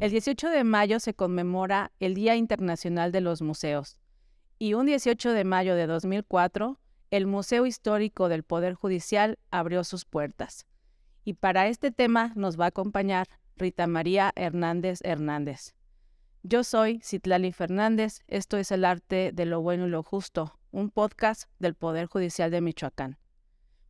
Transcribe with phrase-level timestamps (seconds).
[0.00, 3.98] El 18 de mayo se conmemora el Día Internacional de los Museos
[4.58, 6.78] y un 18 de mayo de 2004
[7.10, 10.66] el Museo Histórico del Poder Judicial abrió sus puertas.
[11.24, 13.26] Y para este tema nos va a acompañar
[13.56, 15.74] Rita María Hernández Hernández.
[16.42, 20.90] Yo soy Citlali Fernández, esto es El Arte de lo Bueno y lo Justo, un
[20.90, 23.18] podcast del Poder Judicial de Michoacán.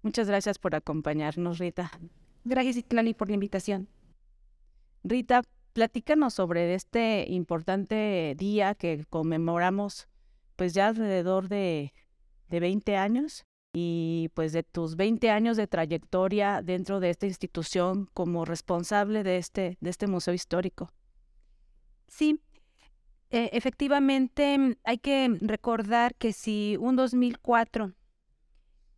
[0.02, 1.90] Muchas gracias por acompañarnos, Rita.
[2.44, 3.88] Gracias, Citlali, por la invitación.
[5.04, 5.42] Rita,
[5.72, 10.08] platícanos sobre este importante día que conmemoramos
[10.56, 11.92] pues ya alrededor de,
[12.48, 18.08] de 20 años y pues de tus 20 años de trayectoria dentro de esta institución
[18.12, 20.90] como responsable de este, de este museo histórico.
[22.08, 22.40] Sí,
[23.30, 27.92] eh, efectivamente hay que recordar que si un 2004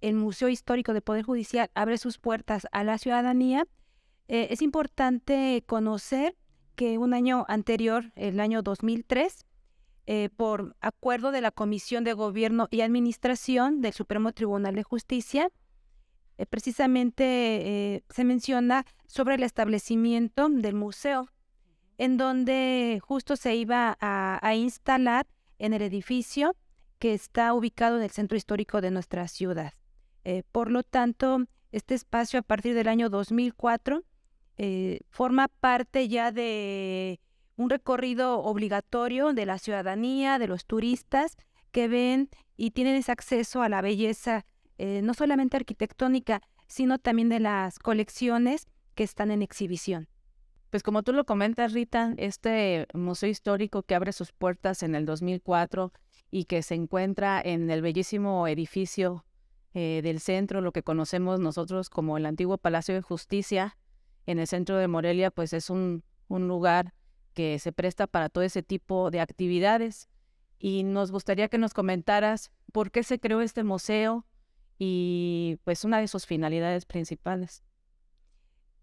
[0.02, 3.66] el Museo Histórico del Poder Judicial abre sus puertas a la ciudadanía,
[4.28, 6.36] eh, es importante conocer
[6.74, 9.46] que un año anterior, el año 2003,
[10.06, 15.50] eh, por acuerdo de la Comisión de Gobierno y Administración del Supremo Tribunal de Justicia,
[16.38, 21.28] eh, precisamente se menciona sobre el establecimiento del museo,
[21.98, 25.26] en donde justo se iba a, instalar
[25.58, 26.56] en el edificio
[26.98, 29.74] que está ubicado en el centro histórico de nuestra ciudad.
[30.52, 34.04] Por lo tanto, este espacio a partir del año 2004
[35.10, 37.20] forma parte ya de
[37.56, 41.36] un recorrido obligatorio de la ciudadanía, de los turistas
[41.70, 44.44] que ven y tienen ese acceso a la belleza,
[44.78, 50.08] eh, no solamente arquitectónica, sino también de las colecciones que están en exhibición.
[50.70, 55.04] Pues como tú lo comentas, Rita, este museo histórico que abre sus puertas en el
[55.04, 55.92] 2004
[56.30, 59.24] y que se encuentra en el bellísimo edificio
[59.74, 63.76] eh, del centro, lo que conocemos nosotros como el antiguo Palacio de Justicia,
[64.26, 66.94] en el centro de Morelia, pues es un, un lugar
[67.34, 70.08] que se presta para todo ese tipo de actividades.
[70.58, 74.26] Y nos gustaría que nos comentaras por qué se creó este museo
[74.78, 77.62] y pues una de sus finalidades principales.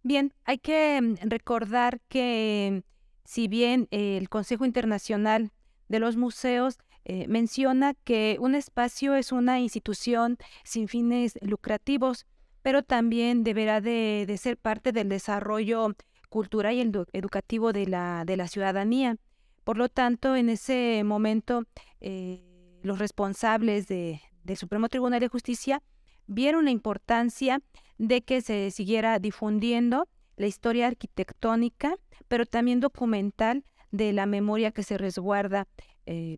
[0.04, 2.84] Bien, hay que mm, recordar que
[3.26, 5.52] si bien el Consejo Internacional
[5.88, 12.26] de los Museos eh, menciona que un espacio es una institución sin fines lucrativos,
[12.62, 15.96] pero también deberá de, ser parte del desarrollo
[16.30, 16.82] cultural y
[17.14, 19.18] educativo de la, de la ciudadanía.
[19.64, 21.64] Por lo tanto, en ese momento,
[22.02, 22.44] eh,
[22.84, 25.82] los responsables de, del Supremo Tribunal de Justicia
[26.28, 27.62] vieron la importancia
[27.98, 31.96] de que se siguiera difundiendo la historia arquitectónica,
[32.28, 35.68] pero también documental de la memoria que se resguarda
[36.06, 36.38] eh,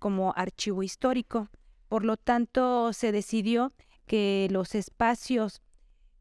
[0.00, 1.48] como archivo histórico.
[1.88, 3.72] Por lo tanto, se decidió
[4.06, 5.62] que los espacios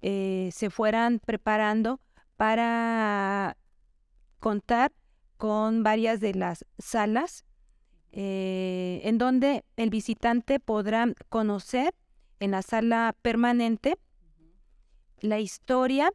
[0.01, 1.99] eh, se fueran preparando
[2.37, 3.57] para
[4.39, 4.93] contar
[5.37, 7.45] con varias de las salas
[8.11, 11.93] eh, en donde el visitante podrá conocer
[12.39, 13.97] en la sala permanente
[15.19, 16.11] la historia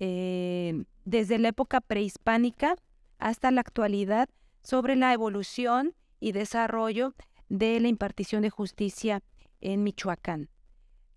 [0.00, 2.76] eh, desde la época prehispánica
[3.18, 4.28] hasta la actualidad
[4.62, 5.94] sobre la evolución
[6.26, 7.14] y desarrollo
[7.48, 9.22] de la impartición de justicia
[9.60, 10.48] en Michoacán.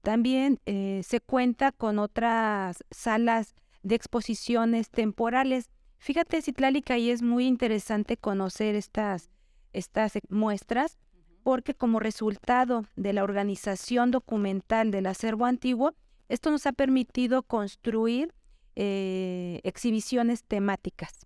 [0.04, 5.72] También eh, se cuenta con otras salas de exposiciones temporales.
[5.98, 9.32] Fíjate, Citlálica, y es muy interesante conocer estas,
[9.74, 11.00] estas muestras
[11.42, 15.96] porque como resultado de la organización documental del acervo antiguo,
[16.28, 18.36] esto nos ha permitido construir
[18.76, 21.26] eh, exhibiciones temáticas,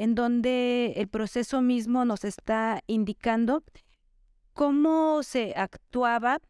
[0.00, 3.62] en donde el proceso mismo nos está indicando
[4.54, 6.40] cómo se actuaba,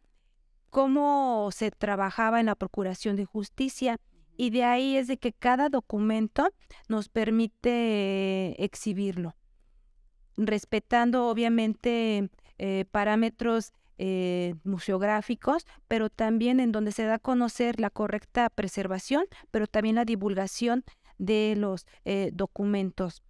[0.70, 3.98] cómo se trabajaba en la procuración de justicia,
[4.36, 6.50] y de ahí es de que cada documento
[6.88, 9.34] nos permite exhibirlo,
[10.36, 17.90] respetando obviamente eh, parámetros eh, museográficos, pero también en donde se da a conocer la
[17.90, 20.84] correcta preservación, pero también la divulgación
[21.18, 23.24] de los eh, documentos.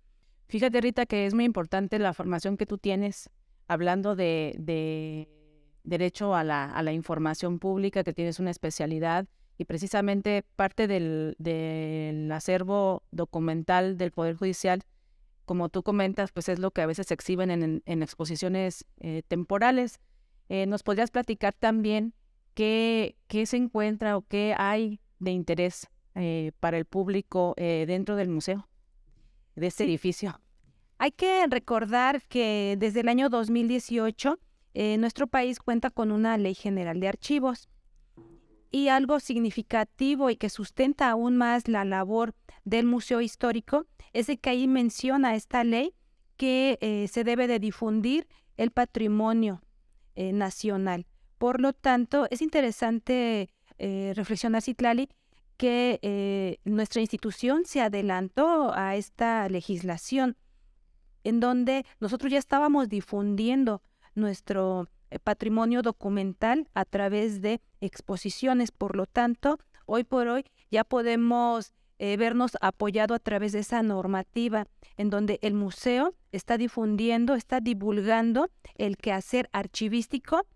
[0.50, 3.30] Fíjate, Rita, que es muy importante la formación que tú tienes
[3.68, 5.28] hablando de,
[5.84, 13.96] derecho a la, información pública, que tienes una especialidad y precisamente parte del, acervo documental
[13.96, 14.82] del Poder Judicial,
[15.44, 20.00] como tú comentas, pues es lo que a veces se exhiben en, exposiciones eh, temporales.
[20.48, 22.12] Eh, ¿Nos podrías platicar también
[22.54, 25.86] qué, qué, se encuentra o qué hay de interés
[26.16, 28.66] eh, para el público dentro del museo,
[29.60, 30.40] de este edificio?
[30.98, 34.38] Hay que recordar que desde el año 2018
[34.98, 37.68] nuestro país cuenta con una ley general de archivos
[38.70, 42.34] Y algo significativo y que sustenta aún más la labor
[42.64, 45.94] del Museo Histórico es de que ahí menciona esta ley
[46.36, 49.60] que eh, se debe de difundir el patrimonio
[50.14, 51.06] eh, nacional.
[51.38, 55.08] Por lo tanto, es interesante eh, reflexionar, Citlali,
[55.60, 60.38] que nuestra institución se adelantó a esta legislación
[61.22, 63.82] en donde nosotros ya estábamos difundiendo
[64.14, 68.70] nuestro eh, patrimonio documental a través de exposiciones.
[68.70, 73.82] Por lo tanto, hoy por hoy ya podemos eh, vernos apoyado a través de esa
[73.82, 74.66] normativa
[74.96, 80.46] en donde el museo está difundiendo, está divulgando el quehacer archivístico,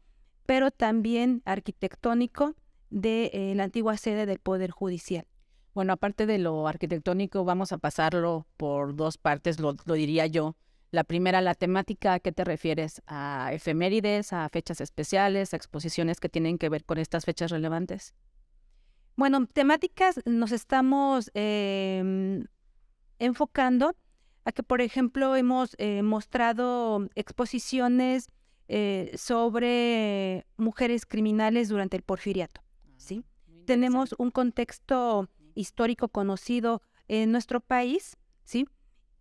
[0.47, 2.55] pero también arquitectónico
[2.91, 5.27] de eh, la antigua sede del Poder Judicial.
[5.75, 10.57] Bueno, aparte de lo arquitectónico, vamos a pasarlo por dos partes, lo, diría yo.
[10.93, 13.03] La primera, la temática, ¿a qué te refieres?
[13.07, 18.15] ¿A efemérides, a fechas especiales, a exposiciones que tienen que ver con estas fechas relevantes?
[19.17, 22.47] Bueno, temáticas nos estamos em,
[23.19, 23.97] enfocando
[24.45, 28.29] a que, por ejemplo, hemos eh, mostrado exposiciones
[28.69, 32.64] eh, sobre mujeres criminales durante el porfiriato.
[33.67, 38.67] Tenemos un contexto histórico conocido en nuestro país, ¿sí?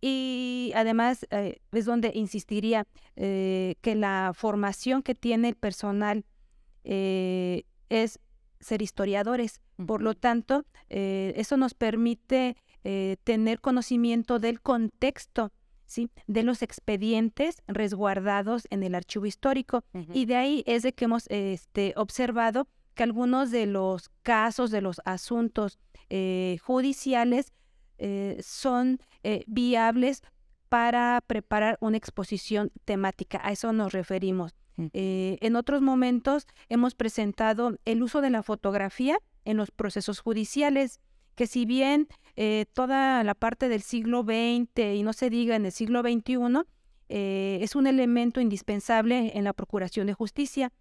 [0.00, 2.86] Y además eh, es donde insistiría
[3.16, 6.26] eh, que la formación que tiene el personal
[6.84, 8.20] eh, es
[8.60, 9.62] ser historiadores.
[9.86, 12.56] Por lo tanto, eso nos permite
[13.24, 15.52] tener conocimiento del contexto,
[15.86, 16.10] ¿sí?
[16.26, 19.84] de los expedientes resguardados en el archivo histórico.
[20.12, 24.80] Y de ahí es de que hemos este, observado que algunos de los casos, de
[24.80, 25.78] los asuntos
[26.62, 27.52] judiciales,
[27.98, 30.22] eh, son eh, viables
[30.68, 33.40] para preparar una exposición temática.
[33.42, 34.54] A eso nos referimos.
[34.92, 41.00] Eh, en otros momentos hemos presentado el uso de la fotografía en los procesos judiciales,
[41.36, 42.08] que si bien
[42.72, 46.62] toda la parte del siglo XX y no se diga en el siglo XXI,
[47.08, 50.72] es un elemento indispensable en la procuración de justicia,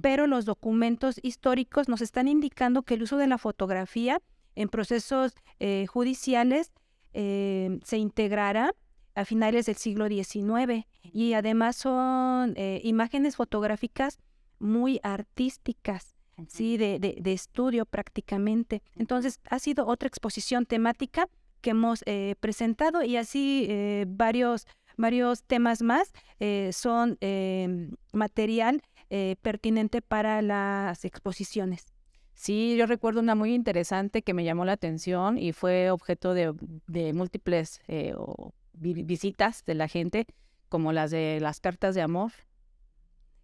[0.00, 4.20] pero los documentos históricos nos están indicando que el uso de la fotografía
[4.54, 6.72] en procesos eh, judiciales
[7.12, 8.74] eh, se integrará
[9.14, 14.18] a finales del siglo XIX y además son eh, imágenes fotográficas
[14.58, 16.16] muy artísticas,
[16.48, 16.76] ¿sí?
[16.76, 18.82] De, de, estudio prácticamente.
[18.96, 21.28] Entonces, ha sido otra exposición temática
[21.60, 22.04] que hemos
[22.40, 23.68] presentado y así
[24.06, 24.66] varios,
[24.96, 26.12] varios temas más
[26.72, 27.18] son
[28.12, 28.82] material
[29.42, 31.94] pertinente para las exposiciones.
[32.34, 36.52] Sí, yo recuerdo una muy interesante que me llamó la atención y fue objeto de,
[37.14, 38.14] múltiples eh,
[38.72, 40.26] visitas de la gente,
[40.68, 42.32] como las de las cartas de amor.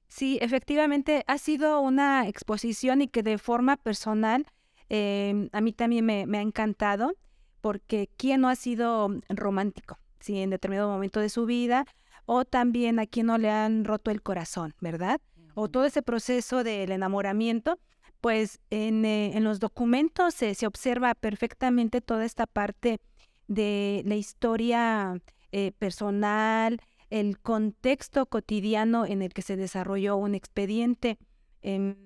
[0.08, 4.44] Sí, efectivamente ha sido una exposición y que de forma personal
[4.88, 7.14] em, a mí también me, ha encantado,
[7.60, 9.98] porque ¿quién no ha sido romántico?
[10.18, 11.86] Sí, en determinado momento de su vida,
[12.26, 15.20] o también a quien no le han roto el corazón, ¿verdad?
[15.54, 17.78] O todo ese proceso del enamoramiento
[18.20, 23.00] pues en, eh, en los documentos se observa perfectamente toda esta parte
[23.48, 25.20] de la historia
[25.52, 31.18] eh, personal, el contexto cotidiano en el que se desarrolló un expediente.
[31.62, 31.96] Em,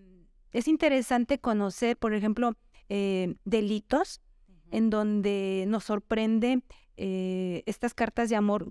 [0.52, 2.54] es interesante conocer, por ejemplo,
[2.88, 4.20] eh, delitos
[4.70, 6.62] en donde nos sorprende
[6.96, 8.68] estas cartas de amor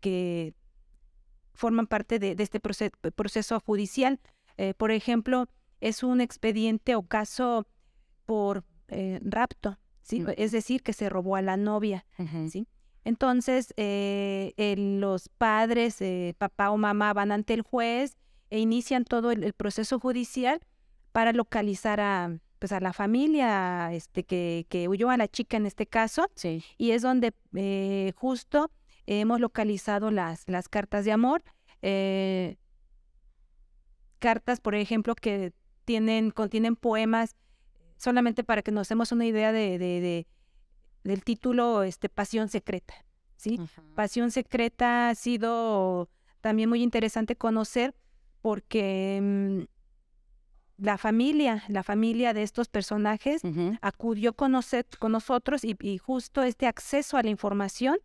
[0.00, 0.54] que
[1.60, 4.18] forman parte de, este proceso judicial.
[4.78, 5.46] por ejemplo,
[5.80, 7.66] es un expediente o caso
[8.26, 10.24] por eh, rapto, ¿sí?
[10.36, 12.06] Es decir, que se robó a la novia,
[12.50, 12.66] ¿sí?
[13.04, 18.16] Entonces, eh, los padres, eh, papá o mamá, van ante el juez
[18.50, 20.60] e inician todo el, proceso judicial
[21.12, 25.66] para localizar a, pues, a la familia este, que, que huyó a la chica en
[25.66, 26.28] este caso.
[26.34, 26.62] Sí.
[26.76, 27.32] Y es donde
[28.16, 28.70] justo
[29.18, 31.42] hemos localizado las, las cartas de amor.
[34.18, 35.52] cartas, por ejemplo, que
[35.84, 37.34] tienen, contienen poemas,
[37.96, 40.26] solamente para que nos demos una idea de, de,
[41.02, 42.94] del título, este, Pasión Secreta.
[43.36, 43.58] ¿sí?
[43.94, 46.08] Pasión Secreta ha sido
[46.40, 47.94] también muy interesante conocer
[48.40, 53.42] porque mm, la familia, la familia de estos personajes
[53.82, 54.54] acudió con,
[54.98, 57.98] con nosotros y, justo este acceso a la información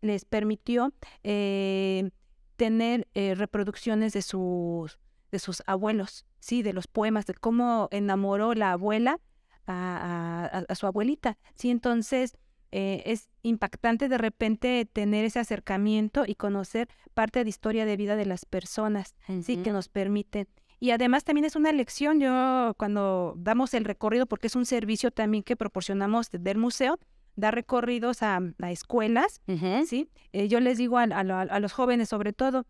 [0.00, 0.92] les permitió
[1.22, 2.10] eh,
[2.56, 4.98] tener eh, reproducciones de sus,
[5.30, 9.20] de sus abuelos sí, de los poemas, de cómo enamoró la abuela
[9.66, 11.38] a, su abuelita.
[11.54, 12.36] Sí, entonces
[12.72, 17.96] eh, es impactante de repente tener ese acercamiento y conocer parte de la historia de
[17.96, 20.48] vida de las personas, sí, que nos permiten
[20.80, 25.12] Y además también es una lección, yo cuando damos el recorrido, porque es un servicio
[25.12, 26.98] también que proporcionamos del museo,
[27.40, 29.40] dar recorridos a, escuelas,
[29.86, 30.08] ¿sí?
[30.32, 31.24] Eh, yo les digo a,
[31.60, 32.66] los jóvenes sobre todo,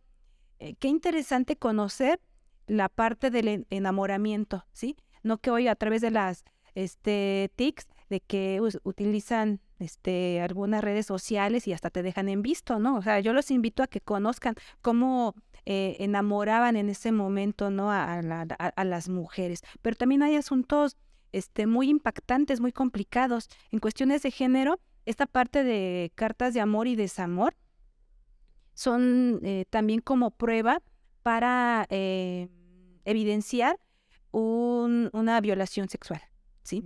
[0.59, 2.21] eh, qué interesante conocer
[2.67, 4.97] la parte del enamoramiento, ¿sí?
[5.23, 11.07] No que hoy a través de las este, TICs, de que utilizan este, algunas redes
[11.07, 12.97] sociales y hasta te dejan en visto, ¿no?
[12.97, 15.35] O sea, yo los invito a que conozcan cómo
[15.65, 17.91] eh, enamoraban en ese momento, ¿no?
[17.91, 19.63] A, a, las mujeres.
[19.81, 20.97] Pero también hay asuntos
[21.33, 23.49] este, muy impactantes, muy complicados.
[23.71, 27.55] En cuestiones de género, esta parte de cartas de amor y desamor
[28.75, 30.83] son eh, también como prueba
[31.23, 32.49] para eh,
[33.05, 33.79] evidenciar
[34.33, 36.23] una violación sexual,
[36.63, 36.85] ¿sí?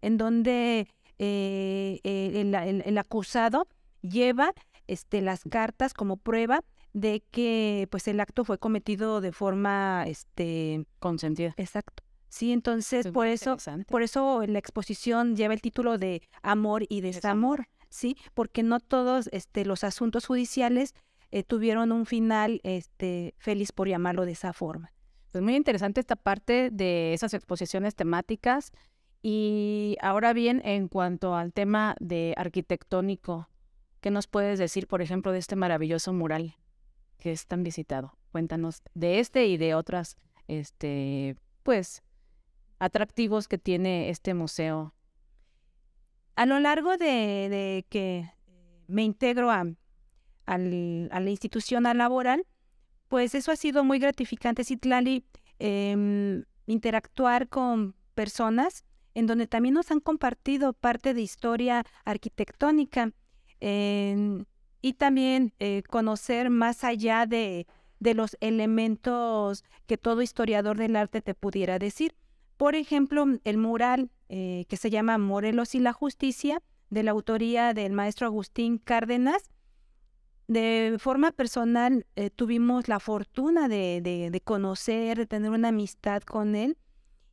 [0.00, 0.86] En donde
[1.18, 3.66] eh, el, acusado
[4.02, 4.54] lleva
[4.86, 10.86] este, las cartas como prueba de que pues el acto fue cometido de forma este
[11.00, 11.54] consentida.
[11.56, 12.04] Exacto.
[12.28, 13.56] Sí, entonces por eso,
[13.88, 18.16] por eso la exposición lleva el título de Amor y Desamor, ¿sí?
[18.34, 20.94] Porque no todos este, los asuntos judiciales
[21.30, 24.88] eh, tuvieron un final este, feliz, por llamarlo de esa forma.
[25.28, 28.72] Es pues, muy interesante esta parte de esas exposiciones temáticas.
[29.22, 33.48] Y ahora bien, en cuanto al tema de arquitectónico,
[34.00, 36.56] ¿qué nos puedes decir, por ejemplo, de este maravilloso mural
[37.18, 38.16] que es tan visitado?
[38.32, 40.16] Cuéntanos de este y de otras,
[40.46, 42.02] este, pues,
[42.78, 44.94] atractivos que tiene este museo?
[46.36, 48.30] A lo largo de, que
[48.86, 49.64] me integro a,
[50.46, 52.46] la institución laboral,
[53.08, 55.24] pues eso ha sido muy gratificante, Citlali,
[55.58, 63.12] eh, interactuar con personas en donde también nos han compartido parte de historia arquitectónica
[63.60, 67.66] y también eh, conocer más allá de
[68.00, 72.14] los elementos que todo historiador del arte te pudiera decir.
[72.58, 76.60] Por ejemplo, el mural eh, que se llama Morelos y la Justicia,
[76.90, 79.50] de la autoría del maestro Agustín Cárdenas.
[80.48, 86.78] De forma personal eh, tuvimos la fortuna de, conocer, de tener una amistad con él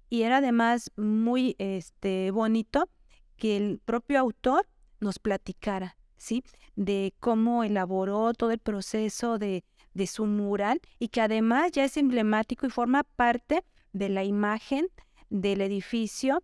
[0.09, 2.89] y era además muy este, bonito
[3.37, 4.67] que el propio autor
[4.99, 6.43] nos platicara, ¿sí?
[6.75, 9.63] De cómo elaboró todo el proceso de,
[9.93, 13.63] de su mural y que además ya es emblemático y forma parte
[13.93, 14.87] de la imagen
[15.29, 16.43] del edificio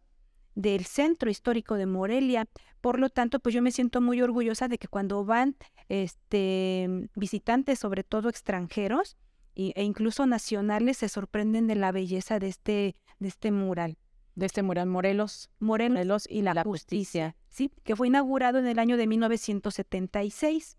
[0.55, 2.47] del centro histórico de Morelia.
[2.81, 5.55] Por lo tanto, pues yo me siento muy orgullosa de que cuando van
[5.89, 9.17] este, visitantes, sobre todo extranjeros
[9.55, 13.97] e incluso nacionales, se sorprenden de la belleza de este, de este mural.
[14.35, 15.49] De este mural Morelos.
[15.59, 17.35] Morelos, y la, justicia.
[17.49, 20.77] Sí, que fue inaugurado en el año de 1976.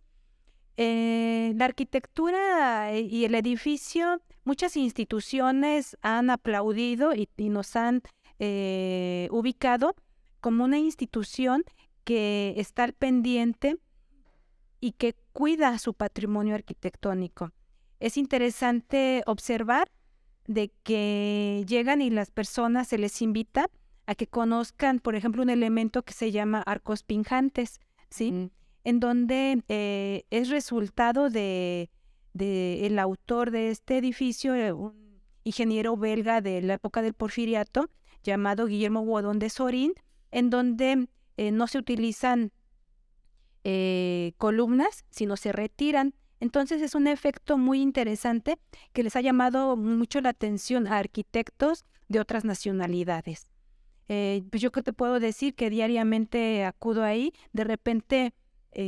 [0.76, 8.02] Eh, la arquitectura y el edificio muchas instituciones han aplaudido y, nos han
[8.38, 9.95] eh, ubicado
[10.41, 11.64] como una institución
[12.05, 13.76] que está al pendiente
[14.81, 17.52] y que cuida su patrimonio arquitectónico.
[18.00, 19.88] Es interesante observar
[20.49, 23.71] de que llegan y las personas se les invita
[24.07, 28.50] a que conozcan, por ejemplo, un elemento que se llama arcos pinjantes, ¿sí?
[28.85, 31.91] En donde eh, es resultado de
[32.35, 37.91] del autor de este edificio, eh, un ingeniero belga de la época del porfiriato,
[38.23, 39.93] llamado Guillermo Guadón de Sorín,
[40.31, 42.53] en donde eh, no se utilizan
[44.39, 46.15] columnas, sino se retiran.
[46.41, 48.59] Entonces es un efecto muy interesante
[48.93, 53.47] que les ha llamado mucho la atención a arquitectos de otras nacionalidades.
[54.09, 58.35] pues yo que te puedo decir que diariamente acudo ahí, de repente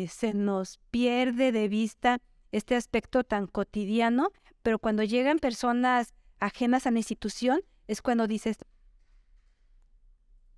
[0.08, 2.20] se nos pierde de vista
[2.52, 4.30] este aspecto tan cotidiano,
[4.62, 8.58] pero cuando llegan personas ajenas a la institución es cuando dices,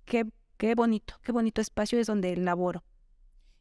[0.05, 0.25] qué,
[0.57, 2.83] qué bonito, qué bonito espacio es donde laboro.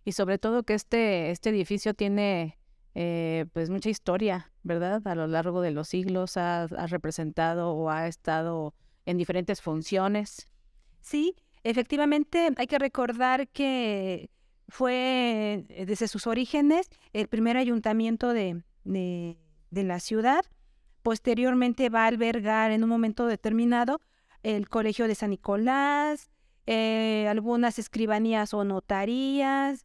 [0.04, 2.58] Y sobre todo que este, este edificio tiene
[2.94, 5.06] eh, pues mucha historia, ¿verdad?
[5.06, 10.48] A lo largo de los siglos ha, ha representado o ha estado en diferentes funciones.
[11.00, 14.30] Sí, efectivamente hay que recordar que
[14.68, 19.36] fue eh, desde sus orígenes el primer ayuntamiento de, de,
[19.84, 20.44] la ciudad.
[21.02, 24.00] Posteriormente va a albergar en un momento determinado
[24.42, 26.30] el Colegio de San Nicolás,
[26.66, 29.84] eh, algunas escribanías o notarías.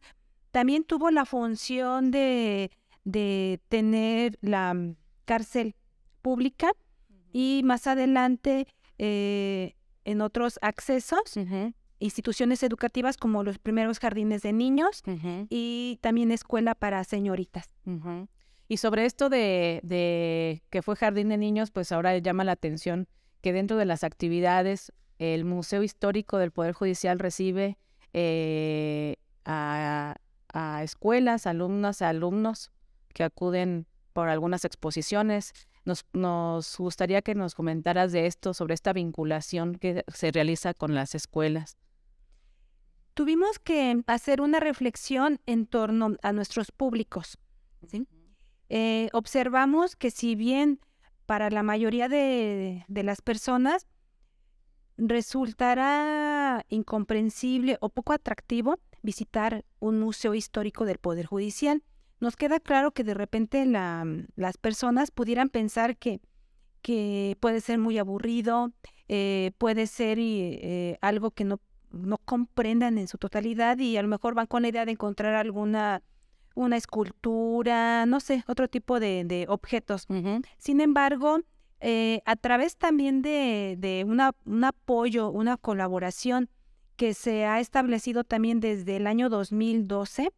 [0.50, 2.70] También tuvo la función de,
[3.04, 5.74] de tener la mm, cárcel
[6.22, 6.72] pública
[7.32, 8.66] y más adelante
[8.98, 9.74] eh,
[10.04, 11.36] en otros accesos
[12.02, 15.02] instituciones educativas como los primeros jardines de niños
[15.48, 17.68] y también escuela para señoritas.
[18.68, 23.08] Y sobre esto de, de que fue jardín de niños, pues ahora llama la atención
[23.40, 27.78] que dentro de las actividades el Museo Histórico del Poder Judicial recibe
[28.12, 30.16] eh, a,
[30.82, 32.70] escuelas, alumnas, alumnos
[33.14, 35.52] que acuden por algunas exposiciones.
[35.84, 40.94] Nos, nos gustaría que nos comentaras de esto, sobre esta vinculación que se realiza con
[40.94, 41.76] las escuelas.
[43.14, 47.38] Tuvimos que hacer una reflexión en torno a nuestros públicos.
[48.68, 50.80] Eh, observamos que si bien
[51.26, 53.86] para la mayoría de, de las personas
[54.96, 61.82] resultará incomprensible o poco atractivo visitar un museo histórico del Poder Judicial.
[62.20, 66.20] Nos queda claro que de repente las personas pudieran pensar que,
[66.80, 68.72] que puede ser muy aburrido,
[69.08, 71.60] eh, puede ser eh, algo que no,
[71.92, 75.34] no comprendan en su totalidad y a lo mejor van con la idea de encontrar
[75.34, 76.02] alguna
[76.54, 80.06] una escultura, no sé, otro tipo de, objetos.
[80.58, 81.40] Sin embargo,
[81.80, 86.48] eh, a través también de, un apoyo, una colaboración
[86.96, 90.30] que se ha establecido también desde el año 2012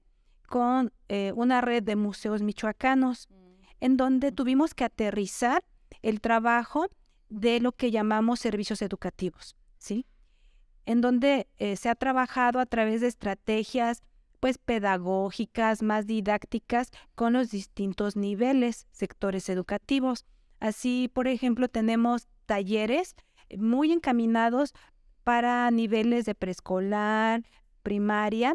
[0.46, 3.28] con eh, una red de museos michoacanos,
[3.80, 5.64] en donde tuvimos que aterrizar
[6.02, 6.87] el trabajo
[7.28, 10.06] de lo que llamamos servicios educativos, ¿sí?
[10.86, 14.02] En donde eh, se ha trabajado a través de estrategias
[14.40, 20.26] pues pedagógicas, más didácticas con los distintos niveles, sectores educativos.
[20.60, 23.14] Así, por ejemplo, tenemos talleres
[23.56, 24.74] muy encaminados
[25.22, 27.42] para niveles de preescolar,
[27.82, 28.54] primaria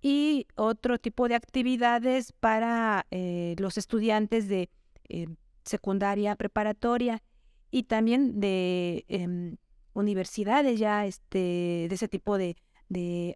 [0.00, 4.70] y otro tipo de actividades para eh, los estudiantes de
[5.08, 5.26] eh,
[5.64, 7.22] secundaria, preparatoria
[7.70, 9.56] y también de em,
[10.00, 12.56] universidades ya este, de ese tipo de,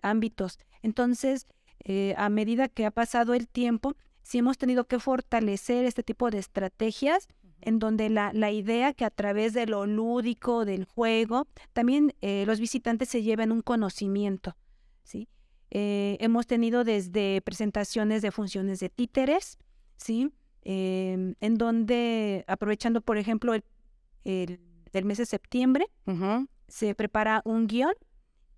[0.03, 0.59] ámbitos.
[0.83, 1.47] Entonces,
[1.85, 6.31] eh, a medida que ha pasado el tiempo, sí hemos tenido que fortalecer este tipo
[6.31, 7.29] de estrategias
[7.61, 12.45] en donde la, la, idea que a través de lo lúdico, del juego, también eh,
[12.47, 14.57] los visitantes se lleven un conocimiento,
[15.05, 15.29] ¿sí?
[15.71, 19.59] Eh, hemos tenido desde presentaciones de funciones de títeres,
[19.97, 20.31] ¿sí?
[20.65, 23.65] Em, en donde, aprovechando, por ejemplo, el,
[24.25, 24.61] el,
[25.05, 25.87] mes de septiembre,
[26.69, 27.95] se prepara un guion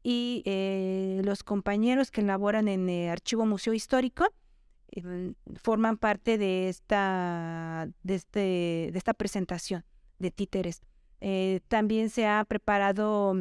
[0.03, 4.27] y eh, los compañeros que elaboran en el Archivo Museo Histórico
[4.97, 9.85] Em, forman parte de esta, de, este, de esta presentación
[10.21, 10.83] de títeres.
[11.21, 13.35] Eh, también se ha preparado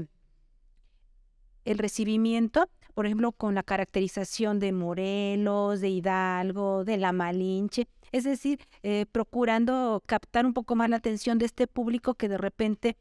[1.65, 8.23] el recibimiento, por ejemplo, con la caracterización de Morelos, de Hidalgo, de la Malinche, es
[8.23, 12.95] decir, eh, procurando captar un poco más la atención de este público que de repente,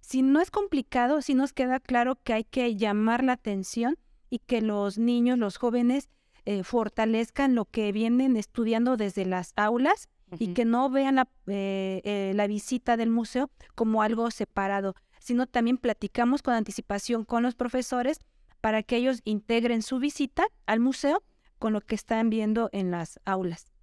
[0.00, 3.96] si no es complicado, si nos queda claro que hay que llamar la atención
[4.28, 6.08] y que los niños, los jóvenes,
[6.46, 12.02] eh, fortalezcan lo que vienen estudiando desde las aulas y que no vean la, eh,
[12.04, 17.54] eh, la visita del museo como algo separado, sino también platicamos con anticipación con los
[17.54, 18.18] profesores
[18.60, 21.22] para que ellos integren su visita al museo
[21.58, 23.73] con lo que están viendo en las aulas.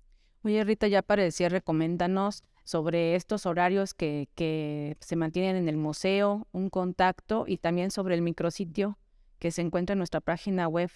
[0.43, 5.69] Oye, Rita, ya para el cierre, coméntanos sobre estos horarios que, que se mantienen en
[5.69, 8.97] el museo, un contacto y también sobre el micrositio
[9.39, 10.89] que se encuentra en nuestra página web.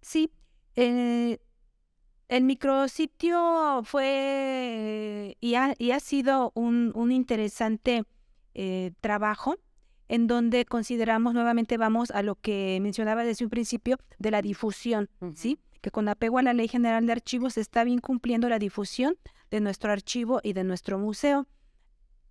[0.00, 0.30] Sí,
[0.76, 1.38] eh,
[2.28, 8.04] el micrositio fue y ha, y ha sido un, un interesante
[8.54, 9.56] eh, trabajo
[10.08, 15.08] en donde consideramos nuevamente vamos a lo que mencionaba desde un principio de la difusión,
[15.34, 15.58] ¿sí?
[15.84, 19.18] Que con apego a la Ley General de Archivos está bien cumpliendo la difusión
[19.50, 21.46] de nuestro archivo y de nuestro museo.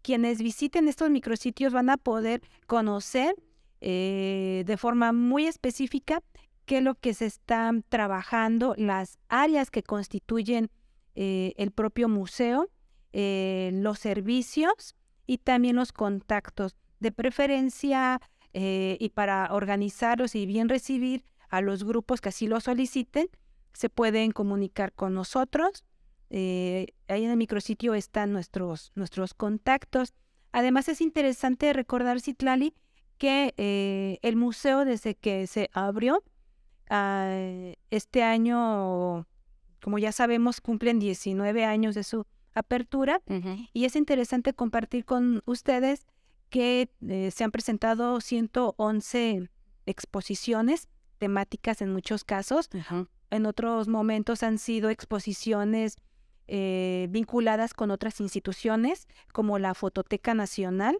[0.02, 3.36] Quienes visiten estos micrositios van a poder conocer
[3.80, 6.24] eh, de forma muy específica
[6.66, 10.72] qué es lo que se está trabajando, las áreas que constituyen
[11.14, 12.72] eh, el propio museo,
[13.12, 14.96] eh, los servicios
[15.28, 16.76] y también los contactos.
[17.00, 18.20] De preferencia
[18.56, 23.30] y para organizarlos y bien recibir a los grupos que así lo soliciten,
[23.74, 25.84] se pueden comunicar con nosotros.
[26.30, 30.14] ahí en el micrositio están nuestros, nuestros contactos.
[30.52, 32.76] Además es interesante recordar, Citlali,
[33.18, 33.54] que
[34.22, 36.24] el museo desde que se abrió
[36.90, 39.26] Ah, este año,
[39.82, 43.20] como ya sabemos, cumplen 19 años de su apertura
[43.74, 46.06] y es interesante compartir con ustedes
[46.50, 49.50] que eh, se han presentado 111
[49.88, 52.70] exposiciones temáticas en muchos casos.
[53.34, 55.98] En otros momentos han sido exposiciones
[56.48, 61.00] eh, vinculadas con otras instituciones como la Fototeca Nacional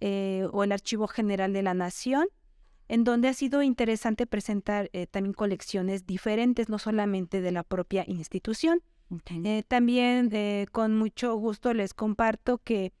[0.00, 2.28] eh, o el Archivo General de la Nación
[2.86, 8.04] en donde ha sido interesante presentar eh, también colecciones diferentes, no solamente de la propia
[8.06, 8.80] institución.
[9.66, 10.30] También
[10.70, 12.92] con mucho gusto les comparto que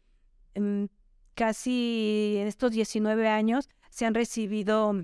[0.56, 0.86] mm,
[1.34, 4.94] casi en estos 19 años se han recibido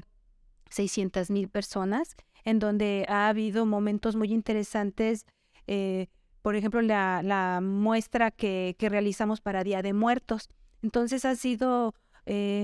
[0.70, 5.26] 600 mil personas, en donde ha habido momentos muy interesantes.
[5.66, 6.09] Eh,
[6.42, 10.48] por ejemplo, la, muestra que, realizamos para Día de Muertos.
[10.83, 11.94] Entonces, ha sido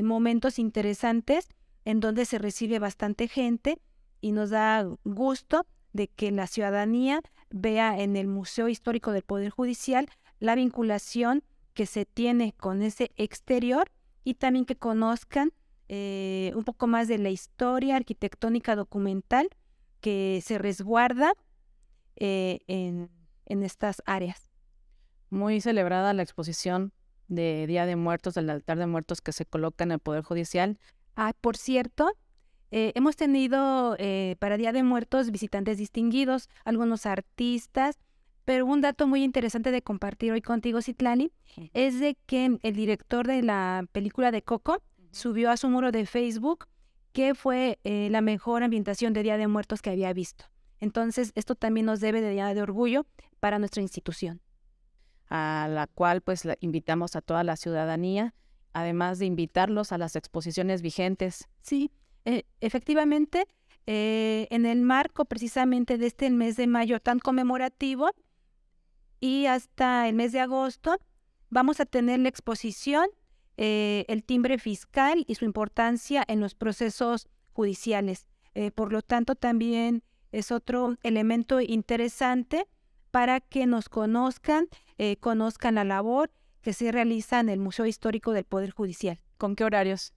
[0.02, 1.48] momentos interesantes
[1.84, 3.78] en donde se recibe bastante gente
[4.20, 9.50] y nos da gusto de que la ciudadanía vea en el Museo Histórico del Poder
[9.50, 10.08] Judicial
[10.40, 11.42] la vinculación
[11.74, 13.90] que se tiene con ese exterior
[14.24, 15.52] y también que conozcan
[15.88, 19.48] eh, un poco más de la historia arquitectónica documental
[20.00, 21.32] que se resguarda
[22.16, 23.10] eh, en,
[23.46, 24.50] en estas áreas.
[25.30, 26.92] Muy celebrada la exposición
[27.28, 30.78] de Día de Muertos, del altar de muertos que se coloca en el Poder Judicial.
[31.16, 32.12] Ah, por cierto,
[32.70, 37.98] eh, hemos tenido eh, para Día de Muertos visitantes distinguidos, algunos artistas,
[38.44, 41.32] pero un dato muy interesante de compartir hoy contigo, Citlani,
[41.72, 46.06] es de que el director de la película de Coco subió a su muro de
[46.06, 46.66] Facebook
[47.16, 50.44] que fue eh, la mejor ambientación de Día de Muertos que había visto.
[50.80, 53.06] Entonces, esto también nos debe de Día de Orgullo
[53.40, 54.42] para nuestra institución.
[55.30, 58.34] A la cual pues invitamos a toda la ciudadanía,
[58.74, 61.48] además de invitarlos a las exposiciones vigentes.
[61.62, 61.90] Sí,
[62.26, 63.46] eh, efectivamente,
[63.86, 68.10] eh, en el marco precisamente de este mes de mayo tan conmemorativo
[69.20, 70.98] y hasta el mes de agosto,
[71.48, 73.06] vamos a tener la exposición
[73.56, 78.26] eh, El timbre fiscal y su importancia en los procesos judiciales.
[78.74, 82.66] por lo tanto, también es otro elemento interesante
[83.10, 84.68] para que nos conozcan,
[85.20, 86.30] conozcan la labor
[86.62, 89.20] que se realiza en el Museo Histórico del Poder Judicial.
[89.36, 90.14] ¿Con qué horarios?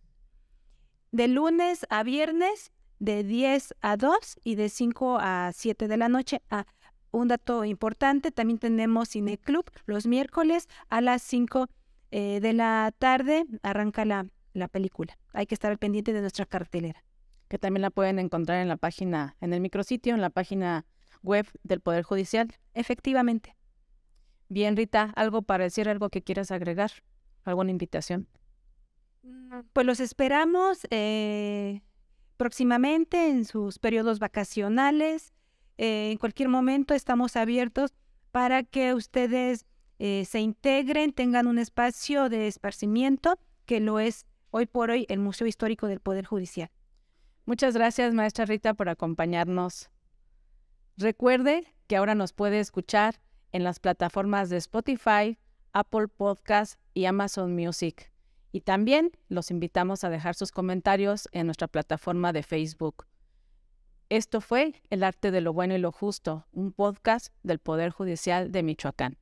[1.12, 6.10] de lunes a viernes de 10 a 2 y de 5 a 7 de la
[6.10, 6.42] noche.
[6.50, 6.66] Ah,
[7.12, 11.68] un dato importante, también tenemos Cine Club los miércoles a las 5
[12.12, 15.18] eh, de la tarde, arranca la, la película.
[15.34, 17.04] Hay que estar al pendiente de nuestra cartelera.
[17.48, 20.86] Que también la pueden encontrar en la página, en el micrositio, en la página
[21.24, 22.54] web del Poder Judicial.
[22.74, 23.56] Efectivamente.
[24.50, 26.92] Bien, Rita, ¿algo para decir, algo que quieras agregar?
[27.44, 28.28] ¿Alguna invitación?
[29.24, 31.82] Mm, pues los esperamos eh,
[32.38, 35.34] próximamente en sus periodos vacacionales.
[35.78, 37.94] Eh, en cualquier momento estamos abiertos
[38.32, 39.66] para que ustedes
[40.00, 45.20] eh, se integren, tengan un espacio de esparcimiento que lo es hoy por hoy el
[45.20, 46.72] Museo Histórico del Poder Judicial.
[47.46, 49.90] Muchas gracias, maestra Rita, por acompañarnos.
[50.96, 53.20] Recuerde que ahora nos puede escuchar
[53.52, 55.38] en las plataformas de Spotify,
[55.74, 58.12] Apple Podcast y Amazon Music.
[58.52, 63.06] Y también los invitamos a dejar sus comentarios en nuestra plataforma de Facebook.
[64.10, 68.52] Esto fue El arte de lo bueno y lo justo, un podcast del Poder Judicial
[68.52, 69.18] de Michoacán.